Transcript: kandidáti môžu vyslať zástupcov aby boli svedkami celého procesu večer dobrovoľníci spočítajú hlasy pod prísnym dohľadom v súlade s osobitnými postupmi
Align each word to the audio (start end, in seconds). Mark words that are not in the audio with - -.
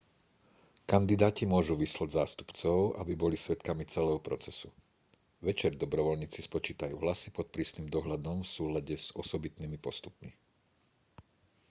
kandidáti 0.91 1.43
môžu 1.53 1.73
vyslať 1.83 2.09
zástupcov 2.19 2.77
aby 3.01 3.13
boli 3.23 3.37
svedkami 3.39 3.83
celého 3.93 4.17
procesu 4.27 4.69
večer 5.47 5.71
dobrovoľníci 5.83 6.39
spočítajú 6.49 6.95
hlasy 7.03 7.27
pod 7.37 7.47
prísnym 7.55 7.85
dohľadom 7.95 8.37
v 8.41 8.49
súlade 8.55 8.95
s 8.97 9.07
osobitnými 9.21 9.77
postupmi 9.85 10.29